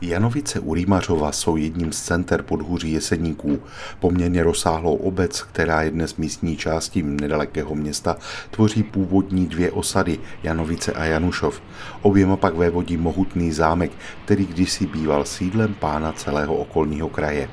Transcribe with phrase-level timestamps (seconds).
[0.00, 3.60] Janovice u Rýmařova jsou jedním z center podhůří Jeseníků.
[4.00, 8.16] Poměrně rozsáhlou obec, která je dnes místní částí nedalekého města,
[8.50, 11.62] tvoří původní dvě osady, Janovice a Janušov.
[12.02, 13.92] Oběma pak vévodí mohutný zámek,
[14.24, 17.48] který kdysi býval sídlem pána celého okolního kraje.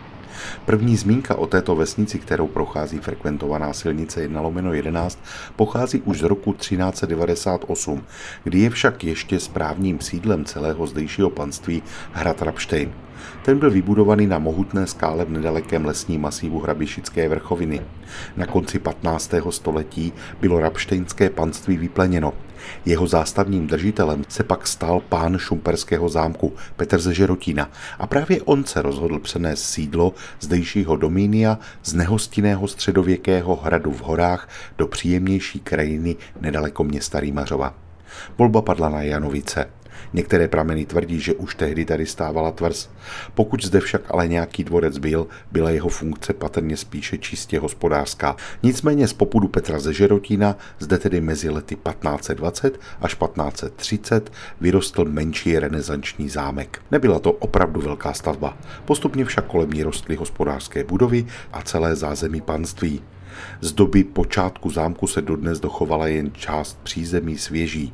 [0.65, 5.19] První zmínka o této vesnici, kterou prochází frekventovaná silnice 1 lomeno 11,
[5.55, 8.03] pochází už z roku 1398,
[8.43, 12.93] kdy je však ještě správním sídlem celého zdejšího panství hrad Rapštejn.
[13.43, 17.81] Ten byl vybudovaný na mohutné skále v nedalekém lesním masívu Hrabišické vrchoviny.
[18.37, 19.33] Na konci 15.
[19.49, 22.33] století bylo Rapštejnské panství vypleněno.
[22.85, 28.63] Jeho zástavním držitelem se pak stal pán šumperského zámku Petr ze Žerotína a právě on
[28.63, 36.15] se rozhodl přenést sídlo zdejšího domínia z nehostinného středověkého hradu v horách do příjemnější krajiny
[36.41, 37.75] nedaleko města Rýmařova.
[38.37, 39.69] Volba padla na Janovice.
[40.13, 42.89] Některé prameny tvrdí, že už tehdy tady stávala tvrz.
[43.33, 48.35] Pokud zde však ale nějaký dvorec byl, byla jeho funkce patrně spíše čistě hospodářská.
[48.63, 55.59] Nicméně z popudu Petra ze Žerotína zde tedy mezi lety 1520 až 1530 vyrostl menší
[55.59, 56.81] renesanční zámek.
[56.91, 58.57] Nebyla to opravdu velká stavba.
[58.85, 63.01] Postupně však kolem ní rostly hospodářské budovy a celé zázemí panství.
[63.61, 67.93] Z doby počátku zámku se dodnes dochovala jen část přízemí svěží.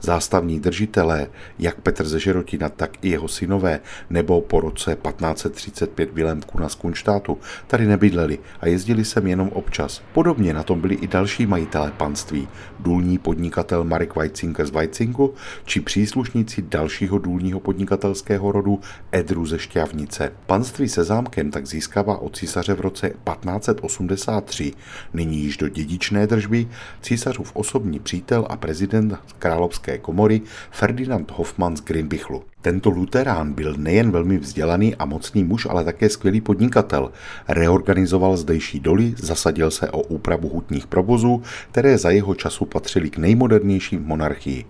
[0.00, 1.26] Zástavní držitelé,
[1.58, 6.74] jak Petr ze Žerotina, tak i jeho synové, nebo po roce 1535 Vilém Kuna z
[6.74, 10.02] Kunštátu, tady nebydleli a jezdili sem jenom občas.
[10.12, 12.48] Podobně na tom byli i další majitelé panství,
[12.80, 15.34] důlní podnikatel Marek Weitzinger z Weitzingu,
[15.64, 18.80] či příslušníci dalšího důlního podnikatelského rodu
[19.12, 20.32] Edru ze Šťavnice.
[20.46, 24.72] Panství se zámkem tak získává od císaře v roce 1583,
[25.14, 26.68] nyní již do dědičné držby,
[27.02, 32.42] císařův osobní přítel a prezident král královské komory Ferdinand Hoffmann z Grimbichlu.
[32.62, 37.12] Tento luterán byl nejen velmi vzdělaný a mocný muž, ale také skvělý podnikatel.
[37.48, 43.18] Reorganizoval zdejší doly, zasadil se o úpravu hutních provozů, které za jeho času patřily k
[43.18, 44.64] nejmodernějším monarchii.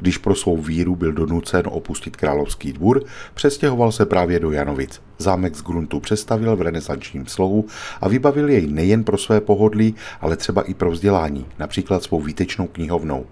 [0.00, 5.00] Když pro svou víru byl donucen opustit královský dvůr, přestěhoval se právě do Janovic.
[5.18, 7.66] Zámek z gruntu přestavil v renesančním slohu
[8.00, 12.66] a vybavil jej nejen pro své pohodlí, ale třeba i pro vzdělání, například svou výtečnou
[12.66, 13.26] knihovnou.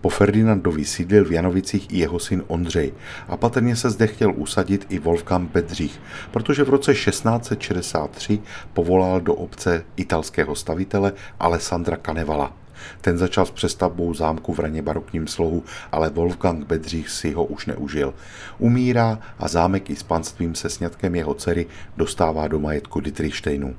[0.00, 2.92] Po Ferdinandovi sídlil v Janovicích i jeho syn Ondřej
[3.28, 6.00] a patrně se zde chtěl usadit i Wolfgang Bedřich,
[6.30, 8.38] protože v roce 1663
[8.72, 12.61] povolal do obce italského stavitele Alessandra Canevala.
[13.00, 17.66] Ten začal s přestavbou zámku v raně barokním slohu, ale Wolfgang Bedřich si ho už
[17.66, 18.14] neužil.
[18.58, 21.66] Umírá a zámek i s panstvím se sňatkem jeho dcery
[21.96, 23.76] dostává do majetku Dietrichsteinů.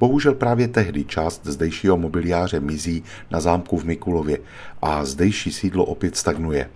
[0.00, 4.38] Bohužel právě tehdy část zdejšího mobiliáře mizí na zámku v Mikulově
[4.82, 6.70] a zdejší sídlo opět stagnuje.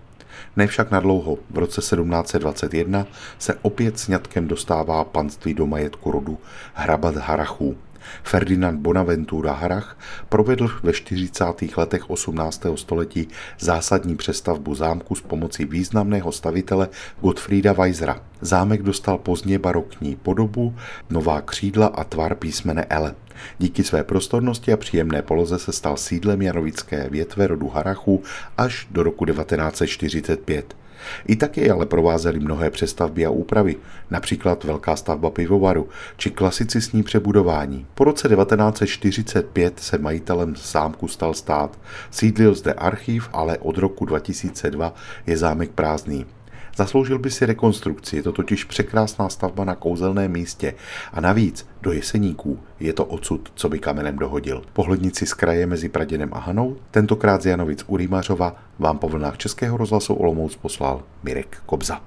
[0.56, 1.38] Ne však na dlouho.
[1.50, 3.06] V roce 1721
[3.38, 6.38] se opět sňatkem dostává panství do majetku rodu
[6.74, 7.76] Hrabat Harachů.
[8.22, 11.44] Ferdinand Bonaventura Harach provedl ve 40.
[11.76, 12.66] letech 18.
[12.74, 13.28] století
[13.58, 16.88] zásadní přestavbu zámku s pomocí významného stavitele
[17.20, 18.20] Gottfrieda Weisera.
[18.40, 20.74] Zámek dostal pozdně barokní podobu,
[21.10, 23.14] nová křídla a tvar písmene L.
[23.58, 28.22] Díky své prostornosti a příjemné poloze se stal sídlem janovické větve rodu Harachů
[28.58, 30.76] až do roku 1945.
[31.26, 33.76] I tak jej ale provázely mnohé přestavby a úpravy,
[34.10, 37.86] například velká stavba pivovaru či klasicistní přebudování.
[37.94, 41.78] Po roce 1945 se majitelem zámku stal stát.
[42.10, 44.94] Sídlil zde archiv, ale od roku 2002
[45.26, 46.26] je zámek prázdný.
[46.76, 50.74] Zasloužil by si rekonstrukci, je to totiž překrásná stavba na kouzelném místě
[51.12, 54.62] a navíc do Jeseníků je to odsud, co by kamenem dohodil.
[54.72, 59.36] Pohlednici z kraje mezi Praděnem a Hanou, tentokrát z Janovic u Rýmařova, vám po vlnách
[59.36, 62.00] Českého rozhlasu Olomouc poslal Mirek Kobza.